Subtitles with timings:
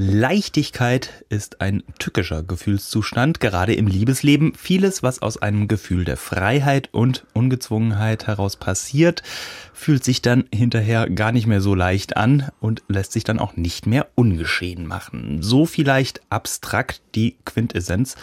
[0.00, 4.54] Leichtigkeit ist ein tückischer Gefühlszustand, gerade im Liebesleben.
[4.54, 9.24] Vieles, was aus einem Gefühl der Freiheit und Ungezwungenheit heraus passiert,
[9.72, 13.56] fühlt sich dann hinterher gar nicht mehr so leicht an und lässt sich dann auch
[13.56, 15.42] nicht mehr ungeschehen machen.
[15.42, 18.14] So vielleicht abstrakt die Quintessenz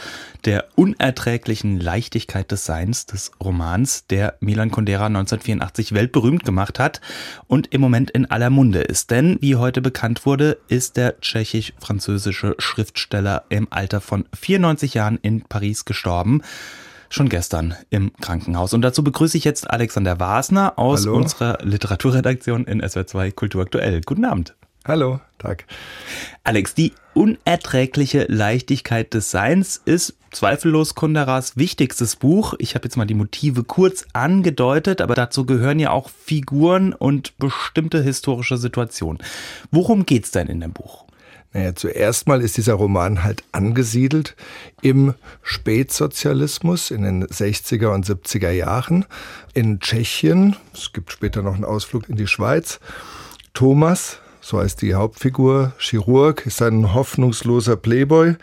[0.46, 7.02] der unerträglichen Leichtigkeit des Seins des Romans, der Milan Kundera 1984 weltberühmt gemacht hat
[7.48, 9.12] und im Moment in aller Munde ist.
[9.12, 11.16] Denn, wie heute bekannt wurde, ist der
[11.66, 16.42] tschechisch-französische Schriftsteller im Alter von 94 Jahren in Paris gestorben
[17.10, 18.74] schon gestern im Krankenhaus.
[18.74, 21.16] Und dazu begrüße ich jetzt Alexander Wasner aus Hallo.
[21.18, 24.02] unserer Literaturredaktion in SWR2 Kulturaktuell.
[24.02, 24.56] Guten Abend.
[24.86, 25.66] Hallo, Tag.
[26.44, 32.54] Alex, die unerträgliche Leichtigkeit des Seins ist zweifellos Kunderas wichtigstes Buch.
[32.60, 37.38] Ich habe jetzt mal die Motive kurz angedeutet, aber dazu gehören ja auch Figuren und
[37.38, 39.24] bestimmte historische Situationen.
[39.72, 41.05] Worum geht's denn in dem Buch?
[41.56, 44.36] Naja, zuerst mal ist dieser Roman halt angesiedelt
[44.82, 49.06] im Spätsozialismus in den 60er und 70er Jahren
[49.54, 50.58] in Tschechien.
[50.74, 52.82] Es gibt später noch einen Ausflug in die Schweiz.
[53.54, 58.36] Thomas, so heißt die Hauptfigur, Chirurg, ist ein hoffnungsloser Playboy.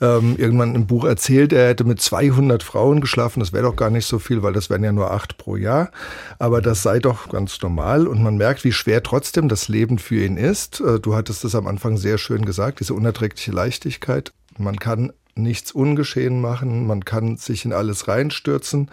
[0.00, 3.40] Ähm, irgendwann im Buch erzählt, er hätte mit 200 Frauen geschlafen.
[3.40, 5.90] Das wäre doch gar nicht so viel, weil das wären ja nur acht pro Jahr.
[6.38, 8.06] Aber das sei doch ganz normal.
[8.06, 10.80] Und man merkt, wie schwer trotzdem das Leben für ihn ist.
[10.80, 14.32] Äh, du hattest das am Anfang sehr schön gesagt, diese unerträgliche Leichtigkeit.
[14.56, 18.88] Man kann nichts ungeschehen machen, man kann sich in alles reinstürzen.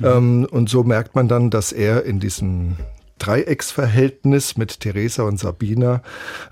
[0.00, 0.06] Mhm.
[0.06, 2.78] Ähm, und so merkt man dann, dass er in diesem
[3.24, 6.02] Dreiecksverhältnis mit Theresa und Sabina.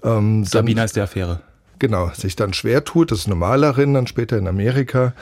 [0.03, 1.41] Ähm, Sabina ist die Affäre.
[1.83, 5.15] Genau, sich dann schwer tut, das ist eine Malerin, dann später in Amerika.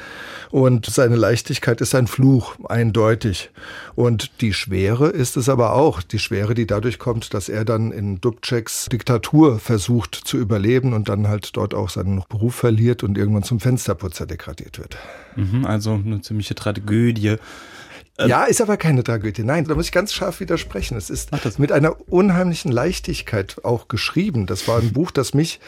[0.51, 3.49] Und seine Leichtigkeit ist ein Fluch, eindeutig.
[3.95, 6.03] Und die Schwere ist es aber auch.
[6.03, 11.09] Die Schwere, die dadurch kommt, dass er dann in Dubčeks Diktatur versucht zu überleben und
[11.09, 14.99] dann halt dort auch seinen Beruf verliert und irgendwann zum Fensterputzer degradiert wird.
[15.37, 17.37] Mhm, also eine ziemliche Tragödie.
[18.21, 19.43] Ähm, ja, ist aber keine Tragödie.
[19.43, 20.97] Nein, da muss ich ganz scharf widersprechen.
[20.97, 24.47] Es ist mit einer unheimlichen Leichtigkeit auch geschrieben.
[24.47, 25.61] Das war ein Buch, das mich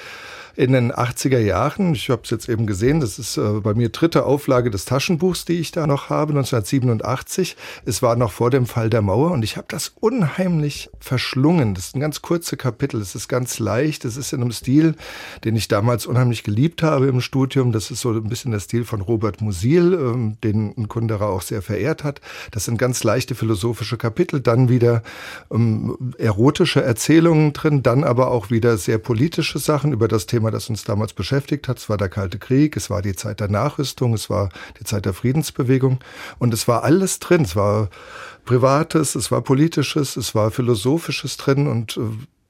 [0.57, 1.95] in den 80er Jahren.
[1.95, 5.45] Ich habe es jetzt eben gesehen, das ist äh, bei mir dritte Auflage des Taschenbuchs,
[5.45, 7.57] die ich da noch habe, 1987.
[7.85, 11.75] Es war noch vor dem Fall der Mauer und ich habe das unheimlich verschlungen.
[11.75, 14.95] Das ist ein ganz kurze Kapitel, es ist ganz leicht, es ist in einem Stil,
[15.45, 17.73] den ich damals unheimlich geliebt habe im Studium.
[17.73, 21.43] Das ist so ein bisschen der Stil von Robert Musil, ähm, den ein Kunderer auch
[21.43, 22.21] sehr verehrt hat.
[22.51, 25.03] Das sind ganz leichte philosophische Kapitel, dann wieder
[25.51, 30.51] ähm, erotische Erzählungen drin, dann aber auch wieder sehr politische Sachen über das Thema Thema,
[30.51, 31.79] das uns damals beschäftigt hat.
[31.79, 34.49] Es war der Kalte Krieg, es war die Zeit der Nachrüstung, es war
[34.81, 36.01] die Zeit der Friedensbewegung
[36.41, 37.43] und es war alles drin.
[37.43, 37.89] Es war
[38.45, 42.01] Privates, es war Politisches, es war Philosophisches drin und äh,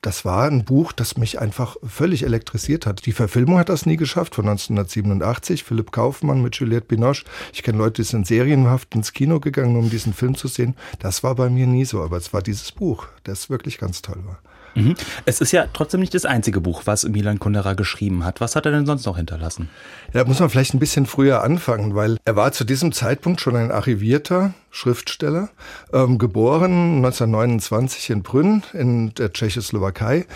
[0.01, 3.05] das war ein Buch, das mich einfach völlig elektrisiert hat.
[3.05, 5.63] Die Verfilmung hat das nie geschafft, von 1987.
[5.63, 7.25] Philipp Kaufmann mit Juliette Binoche.
[7.53, 10.75] Ich kenne Leute, die sind serienhaft ins Kino gegangen, um diesen Film zu sehen.
[10.99, 14.23] Das war bei mir nie so, aber es war dieses Buch, das wirklich ganz toll
[14.25, 14.41] war.
[14.75, 14.95] Mhm.
[15.25, 18.41] Es ist ja trotzdem nicht das einzige Buch, was Milan Kundera geschrieben hat.
[18.41, 19.69] Was hat er denn sonst noch hinterlassen?
[20.13, 23.41] Ja, da muss man vielleicht ein bisschen früher anfangen, weil er war zu diesem Zeitpunkt
[23.41, 25.51] schon ein arrivierter Schriftsteller,
[25.93, 30.27] ähm, geboren 1929 in Brünn in der Tschechoslowakei.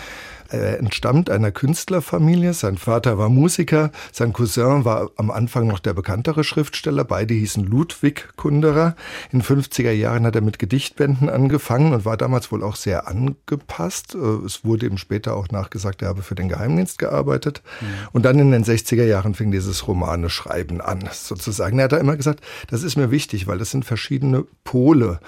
[0.49, 2.53] Er entstammt einer Künstlerfamilie.
[2.53, 7.03] Sein Vater war Musiker, sein Cousin war am Anfang noch der bekanntere Schriftsteller.
[7.03, 8.95] Beide hießen Ludwig Kunderer.
[9.31, 14.15] In 50er Jahren hat er mit Gedichtbänden angefangen und war damals wohl auch sehr angepasst.
[14.15, 17.61] Äh, es wurde ihm später auch nachgesagt, er habe für den Geheimdienst gearbeitet.
[17.81, 17.85] Mhm.
[18.13, 21.79] Und dann in den 60er Jahren fing dieses Romane Schreiben an, sozusagen.
[21.79, 25.19] Er hat da immer gesagt, das ist mir wichtig, weil das sind verschiedene Pole.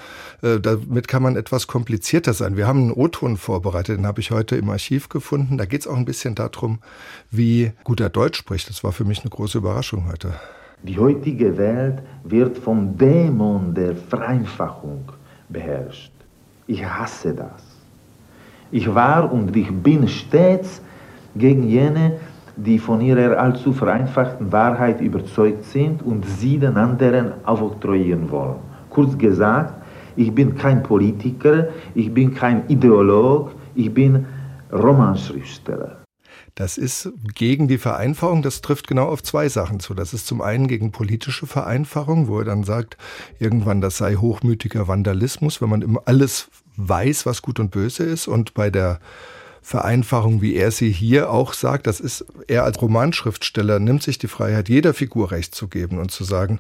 [0.42, 2.56] Äh, damit kann man etwas komplizierter sein.
[2.56, 5.58] Wir haben einen O-Ton vorbereitet, den habe ich heute im Archiv gefunden.
[5.58, 6.80] Da geht es auch ein bisschen darum,
[7.32, 8.70] wie gut er Deutsch spricht.
[8.70, 10.34] Das war für mich eine große Überraschung heute.
[10.84, 15.12] Die heutige Welt wird vom Dämon der Vereinfachung
[15.50, 16.14] beherrscht.
[16.68, 17.64] Ich hasse das.
[18.72, 20.82] Ich war und ich bin stets
[21.36, 22.20] gegen jene,
[22.56, 28.58] die von ihrer allzu vereinfachten Wahrheit überzeugt sind und sie den anderen aufoktroyieren wollen.
[28.90, 29.74] Kurz gesagt,
[30.16, 34.26] ich bin kein Politiker, ich bin kein Ideolog, ich bin
[34.72, 36.04] Romanschriftsteller.
[36.56, 39.94] Das ist gegen die Vereinfachung, das trifft genau auf zwei Sachen zu.
[39.94, 42.98] Das ist zum einen gegen politische Vereinfachung, wo er dann sagt,
[43.40, 48.28] irgendwann das sei hochmütiger Vandalismus, wenn man immer alles weiß, was gut und böse ist.
[48.28, 49.00] Und bei der
[49.62, 54.28] Vereinfachung, wie er sie hier auch sagt, das ist, er als Romanschriftsteller nimmt sich die
[54.28, 56.60] Freiheit, jeder Figur Recht zu geben und zu sagen,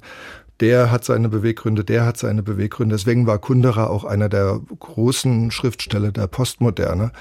[0.59, 2.95] der hat seine Beweggründe, der hat seine Beweggründe.
[2.95, 7.11] Deswegen war Kundera auch einer der großen Schriftsteller der Postmoderne.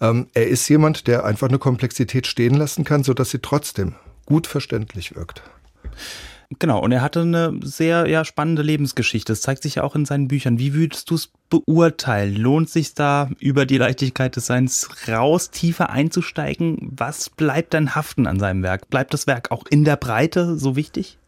[0.00, 3.94] Ähm, er ist jemand, der einfach eine Komplexität stehen lassen kann, sodass sie trotzdem
[4.26, 5.42] gut verständlich wirkt.
[6.58, 9.32] Genau, und er hatte eine sehr ja, spannende Lebensgeschichte.
[9.32, 10.58] Das zeigt sich ja auch in seinen Büchern.
[10.58, 12.36] Wie würdest du es beurteilen?
[12.36, 16.92] Lohnt sich da über die Leichtigkeit des Seins raus, tiefer einzusteigen?
[16.96, 18.88] Was bleibt dann haften an seinem Werk?
[18.90, 21.18] Bleibt das Werk auch in der Breite so wichtig?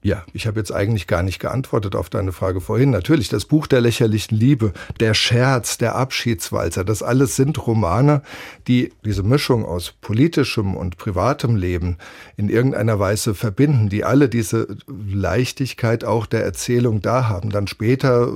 [0.00, 2.90] Ja, ich habe jetzt eigentlich gar nicht geantwortet auf deine Frage vorhin.
[2.90, 8.22] Natürlich, das Buch der lächerlichen Liebe, der Scherz, der Abschiedswalzer, das alles sind Romane,
[8.68, 11.96] die diese Mischung aus politischem und privatem Leben
[12.36, 17.50] in irgendeiner Weise verbinden, die alle diese Leichtigkeit auch der Erzählung da haben.
[17.50, 18.32] Dann später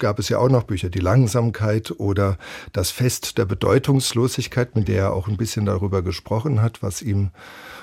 [0.00, 2.38] gab es ja auch noch Bücher, die Langsamkeit oder
[2.72, 7.30] das Fest der Bedeutungslosigkeit, mit der er auch ein bisschen darüber gesprochen hat, was ihm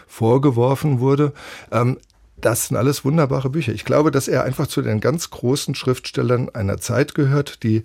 [0.05, 1.31] vorgeworfen wurde.
[1.71, 1.97] Ähm,
[2.41, 3.73] das sind alles wunderbare Bücher.
[3.73, 7.83] Ich glaube, dass er einfach zu den ganz großen Schriftstellern einer Zeit gehört, die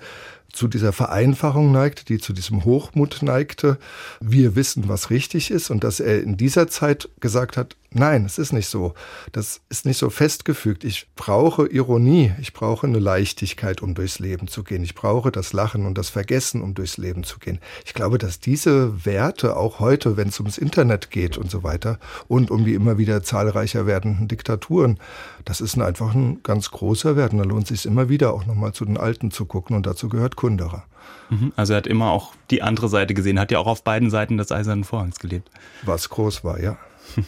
[0.56, 3.79] zu dieser Vereinfachung neigt, die zu diesem Hochmut neigte.
[4.20, 8.38] Wir wissen, was richtig ist und dass er in dieser Zeit gesagt hat, nein, es
[8.38, 8.94] ist nicht so.
[9.32, 10.85] Das ist nicht so festgefügt.
[10.85, 14.82] Ich brauche Ironie, ich brauche eine Leichtigkeit, um durchs Leben zu gehen.
[14.82, 17.59] Ich brauche das Lachen und das Vergessen, um durchs Leben zu gehen.
[17.85, 21.99] Ich glaube, dass diese Werte auch heute, wenn es ums Internet geht und so weiter
[22.29, 24.99] und um die immer wieder zahlreicher werdenden Diktaturen,
[25.44, 27.32] das ist einfach ein ganz großer Wert.
[27.32, 29.87] Und da lohnt es sich immer wieder auch nochmal zu den Alten zu gucken und
[29.87, 30.84] dazu gehört Kunderer.
[31.28, 31.52] Mhm.
[31.56, 34.37] Also er hat immer auch die andere Seite gesehen, hat ja auch auf beiden Seiten
[34.37, 35.50] des Eisernen Vorhangs gelebt.
[35.82, 36.76] Was groß war, ja.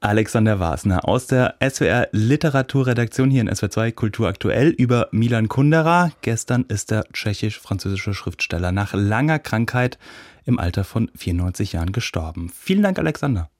[0.00, 6.10] Alexander Wasner aus der SWR Literaturredaktion hier in SWR2 Kultur aktuell über Milan Kundera.
[6.22, 9.98] Gestern ist der tschechisch-französische Schriftsteller nach langer Krankheit
[10.46, 12.50] im Alter von 94 Jahren gestorben.
[12.58, 13.50] Vielen Dank, Alexander.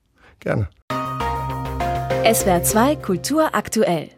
[0.41, 0.71] Gerne.
[2.25, 4.09] SWR2 Kultur aktuell.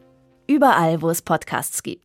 [0.47, 2.03] Überall, wo es Podcasts gibt.